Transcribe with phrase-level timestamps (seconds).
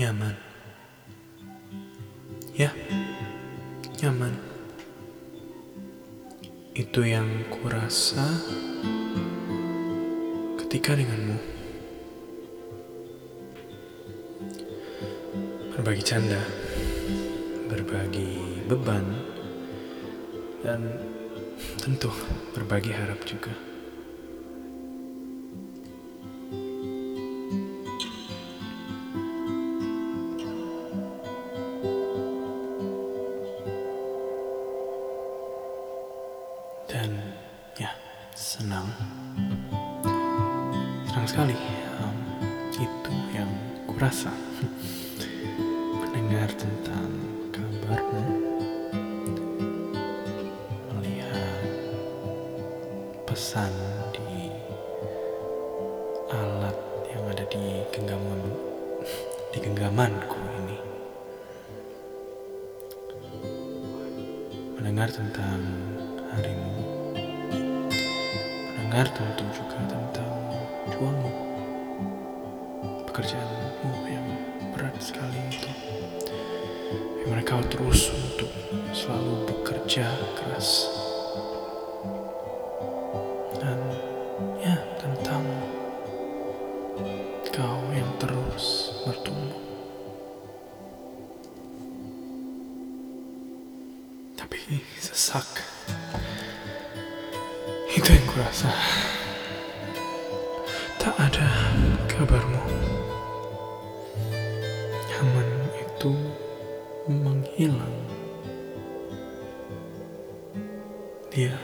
[0.00, 0.32] nyaman.
[2.56, 2.72] Ya,
[4.00, 4.32] nyaman.
[6.72, 8.24] Itu yang kurasa
[10.64, 11.36] ketika denganmu.
[15.76, 16.40] Berbagi canda,
[17.68, 19.04] berbagi beban,
[20.64, 20.80] dan
[21.76, 22.08] tentu
[22.56, 23.52] berbagi harap juga.
[41.10, 41.58] Senang sekali.
[41.98, 42.18] Um,
[42.78, 43.50] itu yang
[43.82, 44.30] kurasa
[45.98, 47.10] mendengar tentang
[47.50, 48.22] kabarmu.
[50.94, 51.66] Melihat
[53.26, 53.74] pesan
[54.14, 54.54] di
[56.30, 56.78] alat
[57.10, 58.40] yang ada di genggaman
[59.50, 60.78] di genggamanku ini.
[64.78, 65.58] Mendengar tentang
[66.38, 66.70] harimu.
[68.78, 70.29] Mendengar tentu juga tentang
[70.88, 71.32] juangmu
[73.10, 74.26] pekerjaanmu yang
[74.72, 75.68] berat sekali itu.
[77.28, 78.48] Mereka terus untuk
[78.96, 80.08] selalu bekerja
[80.40, 80.88] keras.
[83.60, 83.76] Dan
[84.62, 85.44] ya tentang
[87.52, 89.60] kau yang terus bertumbuh.
[94.38, 95.44] Tapi sesak.
[97.90, 98.72] Itu yang kurasa
[101.00, 101.48] tak ada
[102.12, 102.60] kabarmu.
[105.08, 105.48] Nyaman
[105.80, 106.12] itu
[107.08, 107.96] menghilang.
[111.32, 111.56] Dia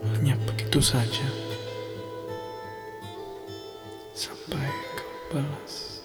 [0.00, 1.28] lenyap begitu saja.
[4.16, 4.64] Sampai
[4.96, 5.95] kau balas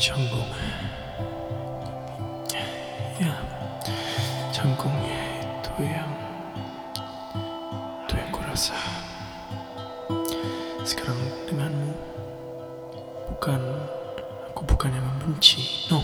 [0.00, 0.48] canggung
[3.20, 3.32] ya
[4.48, 6.12] canggungnya itu yang
[8.08, 8.76] itu yang kurasa.
[10.82, 11.92] Sekarang denganmu
[13.36, 13.60] bukan
[14.52, 15.86] aku bukannya membenci.
[15.92, 16.00] No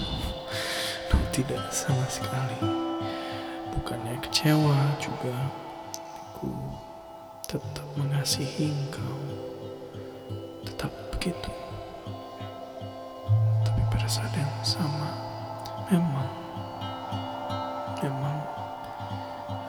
[1.08, 2.60] no tidak sama sekali.
[3.72, 5.32] Bukannya kecewa juga
[6.28, 6.52] aku
[7.48, 9.16] tetap mengasihi engkau.
[10.68, 11.67] Tetap begitu
[14.08, 15.10] perasaan yang sama.
[15.92, 16.32] Memang
[18.00, 18.40] memang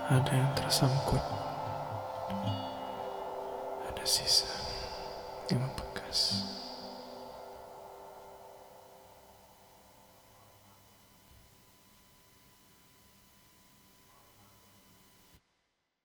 [0.07, 1.19] ada yang tersangkut.
[3.83, 4.47] Ada sisa
[5.51, 6.47] yang bekas.